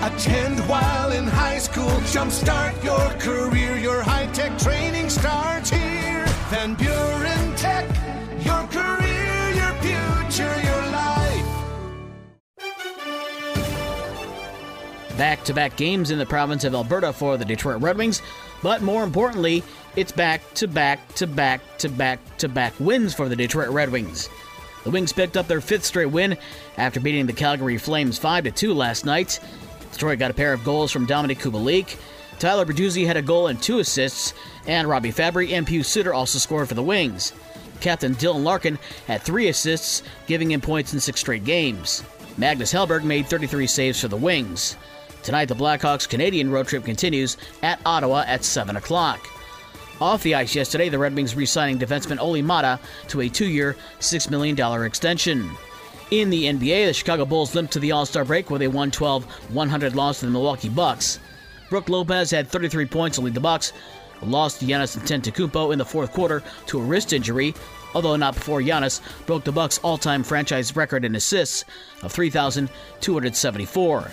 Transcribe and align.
Attend 0.00 0.60
while 0.68 1.10
in 1.10 1.24
high 1.26 1.58
school. 1.58 1.90
Jumpstart 2.12 2.84
your 2.84 3.10
career. 3.18 3.76
Your 3.76 4.00
high 4.00 4.26
tech 4.26 4.56
training 4.56 5.10
starts 5.10 5.70
here. 5.70 6.24
Van 6.50 6.74
Buren 6.76 7.56
Tech. 7.56 7.84
Your 8.44 8.62
career, 8.68 9.50
your 9.50 9.72
future, 9.82 10.60
your 10.62 10.82
life. 10.92 11.44
Back 15.16 15.42
to 15.44 15.52
back 15.52 15.76
games 15.76 16.12
in 16.12 16.18
the 16.18 16.26
province 16.26 16.62
of 16.62 16.74
Alberta 16.74 17.12
for 17.12 17.36
the 17.36 17.44
Detroit 17.44 17.82
Red 17.82 17.98
Wings, 17.98 18.22
but 18.62 18.82
more 18.82 19.02
importantly, 19.02 19.64
it's 19.96 20.12
back 20.12 20.42
to 20.54 20.68
back 20.68 21.12
to 21.16 21.26
back 21.26 21.60
to 21.78 21.88
back 21.88 22.20
to 22.36 22.48
back 22.48 22.72
wins 22.78 23.14
for 23.14 23.28
the 23.28 23.34
Detroit 23.34 23.70
Red 23.70 23.90
Wings. 23.90 24.30
The 24.84 24.90
Wings 24.90 25.12
picked 25.12 25.36
up 25.36 25.48
their 25.48 25.60
fifth 25.60 25.84
straight 25.84 26.06
win 26.06 26.38
after 26.76 27.00
beating 27.00 27.26
the 27.26 27.32
Calgary 27.32 27.78
Flames 27.78 28.16
5 28.16 28.54
2 28.54 28.72
last 28.72 29.04
night. 29.04 29.40
Detroit 29.92 30.18
got 30.18 30.30
a 30.30 30.34
pair 30.34 30.52
of 30.52 30.64
goals 30.64 30.92
from 30.92 31.06
Dominik 31.06 31.38
Kubalik. 31.38 31.96
Tyler 32.38 32.64
Bertuzzi 32.64 33.06
had 33.06 33.16
a 33.16 33.22
goal 33.22 33.48
and 33.48 33.60
two 33.60 33.80
assists, 33.80 34.32
and 34.66 34.88
Robby 34.88 35.10
Fabbri 35.10 35.52
and 35.52 35.66
Pius 35.66 35.88
Suter 35.88 36.14
also 36.14 36.38
scored 36.38 36.68
for 36.68 36.74
the 36.74 36.82
Wings. 36.82 37.32
Captain 37.80 38.14
Dylan 38.14 38.44
Larkin 38.44 38.78
had 39.06 39.22
three 39.22 39.48
assists, 39.48 40.02
giving 40.26 40.50
him 40.52 40.60
points 40.60 40.92
in 40.92 41.00
six 41.00 41.20
straight 41.20 41.44
games. 41.44 42.04
Magnus 42.36 42.72
Hellberg 42.72 43.02
made 43.02 43.26
33 43.26 43.66
saves 43.66 44.00
for 44.00 44.08
the 44.08 44.16
Wings. 44.16 44.76
Tonight, 45.22 45.46
the 45.46 45.54
Blackhawks' 45.54 46.08
Canadian 46.08 46.50
road 46.50 46.68
trip 46.68 46.84
continues 46.84 47.36
at 47.62 47.80
Ottawa 47.84 48.24
at 48.26 48.44
7 48.44 48.76
o'clock. 48.76 49.26
Off 50.00 50.22
the 50.22 50.36
ice 50.36 50.54
yesterday, 50.54 50.88
the 50.88 50.98
Red 50.98 51.16
Wings 51.16 51.34
re 51.34 51.44
signing 51.44 51.78
defenseman 51.78 52.20
Olli 52.20 52.42
Maatta 52.42 52.78
to 53.08 53.20
a 53.20 53.28
two 53.28 53.48
year, 53.48 53.74
$6 53.98 54.30
million 54.30 54.84
extension. 54.84 55.50
In 56.10 56.30
the 56.30 56.44
NBA, 56.44 56.86
the 56.86 56.94
Chicago 56.94 57.26
Bulls 57.26 57.54
limped 57.54 57.74
to 57.74 57.80
the 57.80 57.92
All 57.92 58.06
Star 58.06 58.24
break 58.24 58.48
with 58.48 58.62
a 58.62 58.68
112 58.68 59.26
100 59.52 59.94
loss 59.94 60.20
to 60.20 60.26
the 60.26 60.32
Milwaukee 60.32 60.70
Bucks. 60.70 61.18
Brook 61.68 61.90
Lopez 61.90 62.30
had 62.30 62.48
33 62.48 62.86
points 62.86 63.18
to 63.18 63.20
lead 63.20 63.34
the 63.34 63.40
Bucks, 63.40 63.74
lost 64.22 64.60
to 64.60 64.66
Giannis 64.66 64.96
Antetokounmpo 64.96 65.70
in 65.70 65.78
the 65.78 65.84
fourth 65.84 66.12
quarter 66.12 66.42
to 66.64 66.80
a 66.80 66.82
wrist 66.82 67.12
injury, 67.12 67.54
although 67.94 68.16
not 68.16 68.34
before 68.34 68.62
Giannis 68.62 69.02
broke 69.26 69.44
the 69.44 69.52
Bucks' 69.52 69.80
all-time 69.82 70.22
franchise 70.22 70.74
record 70.74 71.04
in 71.04 71.14
assists 71.14 71.66
of 72.02 72.10
3,274. 72.10 74.10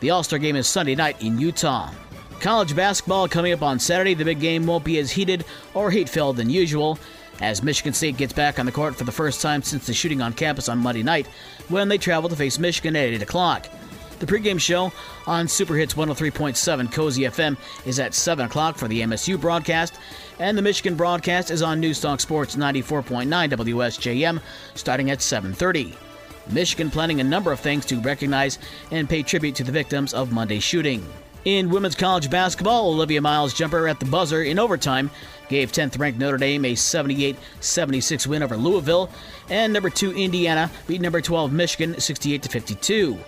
The 0.00 0.10
All-Star 0.10 0.38
game 0.38 0.56
is 0.56 0.66
Sunday 0.66 0.96
night 0.96 1.22
in 1.22 1.38
Utah. 1.38 1.90
College 2.40 2.76
basketball 2.76 3.26
coming 3.26 3.54
up 3.54 3.62
on 3.62 3.80
Saturday. 3.80 4.12
The 4.12 4.24
big 4.24 4.38
game 4.38 4.66
won't 4.66 4.84
be 4.84 4.98
as 4.98 5.10
heated 5.10 5.46
or 5.72 5.90
hate-filled 5.90 6.36
than 6.36 6.50
usual, 6.50 6.98
as 7.40 7.62
Michigan 7.62 7.92
State 7.92 8.16
gets 8.16 8.32
back 8.32 8.58
on 8.58 8.66
the 8.66 8.72
court 8.72 8.96
for 8.96 9.04
the 9.04 9.12
first 9.12 9.40
time 9.40 9.62
since 9.62 9.86
the 9.86 9.94
shooting 9.94 10.20
on 10.20 10.32
campus 10.32 10.68
on 10.68 10.78
Monday 10.78 11.02
night 11.02 11.26
when 11.68 11.88
they 11.88 11.98
travel 11.98 12.28
to 12.28 12.36
face 12.36 12.58
Michigan 12.58 12.96
at 12.96 13.04
8 13.04 13.22
o'clock. 13.22 13.68
The 14.18 14.26
pregame 14.26 14.60
show 14.60 14.92
on 15.26 15.46
Super 15.46 15.74
Hits 15.74 15.94
103.7 15.94 16.92
Cozy 16.92 17.22
FM 17.22 17.56
is 17.86 18.00
at 18.00 18.14
7 18.14 18.46
o'clock 18.46 18.76
for 18.76 18.88
the 18.88 19.00
MSU 19.02 19.40
broadcast, 19.40 19.94
and 20.40 20.58
the 20.58 20.62
Michigan 20.62 20.96
broadcast 20.96 21.50
is 21.50 21.62
on 21.62 21.80
Newstalk 21.80 22.20
Sports 22.20 22.56
94.9 22.56 23.28
WSJM 23.28 24.40
starting 24.74 25.10
at 25.10 25.20
7.30. 25.20 25.94
Michigan 26.50 26.90
planning 26.90 27.20
a 27.20 27.24
number 27.24 27.52
of 27.52 27.60
things 27.60 27.84
to 27.86 28.00
recognize 28.00 28.58
and 28.90 29.08
pay 29.08 29.22
tribute 29.22 29.54
to 29.54 29.64
the 29.64 29.72
victims 29.72 30.14
of 30.14 30.32
Monday's 30.32 30.64
shooting. 30.64 31.06
In 31.44 31.70
women's 31.70 31.94
college 31.94 32.28
basketball, 32.30 32.88
Olivia 32.90 33.20
Miles' 33.20 33.54
jumper 33.54 33.86
at 33.86 34.00
the 34.00 34.06
buzzer 34.06 34.42
in 34.42 34.58
overtime 34.58 35.10
gave 35.48 35.70
10th 35.72 35.98
ranked 35.98 36.18
Notre 36.18 36.36
Dame 36.36 36.64
a 36.64 36.74
78 36.74 37.36
76 37.60 38.26
win 38.26 38.42
over 38.42 38.56
Louisville, 38.56 39.08
and 39.48 39.72
number 39.72 39.88
2 39.88 40.12
Indiana 40.12 40.70
beat 40.86 41.00
number 41.00 41.20
12 41.20 41.52
Michigan 41.52 41.98
68 41.98 42.44
52. 42.50 43.18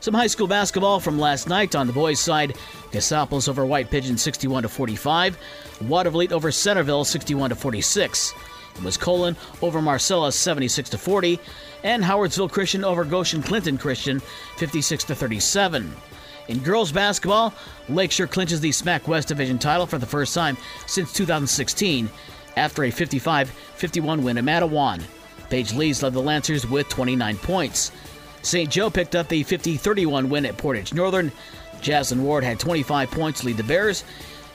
Some 0.00 0.12
high 0.12 0.26
school 0.26 0.46
basketball 0.48 1.00
from 1.00 1.18
last 1.18 1.48
night 1.48 1.74
on 1.74 1.86
the 1.86 1.92
boys' 1.92 2.20
side. 2.20 2.56
Cassopolis 2.90 3.48
over 3.48 3.64
White 3.64 3.90
Pigeon 3.90 4.18
61 4.18 4.66
45. 4.66 5.38
Watervliet 5.84 6.32
over 6.32 6.50
Centreville 6.50 7.04
61 7.04 7.54
46. 7.54 8.34
It 8.76 8.82
was 8.82 8.96
Colon 8.96 9.36
over 9.62 9.80
Marcellus 9.80 10.36
76 10.36 10.90
40, 10.90 11.40
and 11.84 12.02
Howardsville 12.02 12.50
Christian 12.50 12.84
over 12.84 13.04
Goshen 13.04 13.42
Clinton 13.42 13.78
Christian 13.78 14.20
56 14.56 15.04
37. 15.04 15.94
In 16.48 16.60
girls 16.60 16.92
basketball, 16.92 17.52
Lakeshore 17.88 18.26
clinches 18.26 18.60
the 18.60 18.70
SMAC 18.70 19.06
West 19.08 19.28
Division 19.28 19.58
title 19.58 19.86
for 19.86 19.98
the 19.98 20.06
first 20.06 20.34
time 20.34 20.56
since 20.86 21.12
2016 21.12 22.08
after 22.56 22.84
a 22.84 22.90
55 22.90 23.50
51 23.50 24.22
win 24.22 24.38
at 24.38 24.44
Mattawan. 24.44 25.02
Paige 25.50 25.74
Lees 25.74 26.02
led 26.02 26.12
the 26.12 26.20
Lancers 26.20 26.66
with 26.66 26.88
29 26.88 27.36
points. 27.38 27.92
St. 28.42 28.70
Joe 28.70 28.90
picked 28.90 29.16
up 29.16 29.28
the 29.28 29.42
50 29.42 29.76
31 29.76 30.28
win 30.28 30.46
at 30.46 30.56
Portage 30.56 30.94
Northern. 30.94 31.32
Jaslyn 31.80 32.20
Ward 32.20 32.44
had 32.44 32.58
25 32.58 33.10
points 33.10 33.44
lead 33.44 33.56
the 33.56 33.64
Bears. 33.64 34.04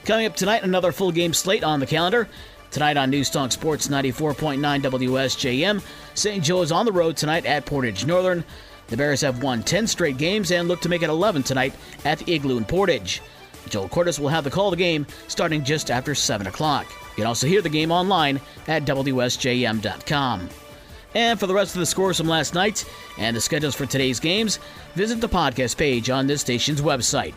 Coming 0.06 0.26
up 0.26 0.36
tonight, 0.36 0.64
another 0.64 0.92
full 0.92 1.12
game 1.12 1.34
slate 1.34 1.64
on 1.64 1.80
the 1.80 1.86
calendar. 1.86 2.28
Tonight 2.72 2.96
on 2.96 3.12
Newstalk 3.12 3.52
Sports 3.52 3.90
94.9 3.90 4.60
WSJM, 4.82 5.84
St. 6.14 6.44
Joe 6.44 6.62
is 6.62 6.72
on 6.72 6.86
the 6.86 6.92
road 6.92 7.18
tonight 7.18 7.46
at 7.46 7.66
Portage 7.66 8.06
Northern. 8.06 8.46
The 8.92 8.98
Bears 8.98 9.22
have 9.22 9.42
won 9.42 9.64
10 9.64 9.88
straight 9.88 10.18
games 10.18 10.52
and 10.52 10.68
look 10.68 10.82
to 10.82 10.90
make 10.90 11.02
it 11.02 11.10
11 11.10 11.44
tonight 11.44 11.74
at 12.04 12.20
the 12.20 12.34
Igloo 12.34 12.58
in 12.58 12.66
Portage. 12.66 13.22
Joel 13.70 13.88
Cordes 13.88 14.20
will 14.20 14.28
have 14.28 14.44
the 14.44 14.52
call 14.52 14.68
of 14.68 14.72
the 14.72 14.84
game 14.84 15.08
starting 15.30 15.64
just 15.64 15.90
after 15.90 16.14
7 16.14 16.46
o'clock. 16.46 16.88
You 17.12 17.16
can 17.16 17.26
also 17.26 17.48
hear 17.48 17.62
the 17.62 17.70
game 17.70 17.90
online 17.90 18.42
at 18.68 18.84
WSJM.com. 18.84 20.50
And 21.14 21.40
for 21.40 21.48
the 21.48 21.54
rest 21.54 21.74
of 21.76 21.80
the 21.80 21.86
scores 21.86 22.18
from 22.18 22.28
last 22.28 22.54
night 22.54 22.84
and 23.18 23.34
the 23.36 23.42
schedules 23.42 23.76
for 23.76 23.86
today's 23.86 24.20
games, 24.20 24.60
visit 24.94 25.22
the 25.22 25.30
podcast 25.30 25.78
page 25.78 26.10
on 26.10 26.28
this 26.28 26.42
station's 26.42 26.82
website. 26.82 27.34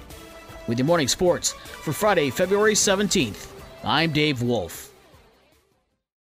With 0.67 0.79
your 0.79 0.87
morning 0.87 1.09
sports 1.09 1.53
for 1.53 1.93
Friday, 1.93 2.31
February 2.31 2.75
17th, 2.75 3.47
I'm 3.85 4.13
Dave 4.13 4.43
Wolf. 4.43 4.94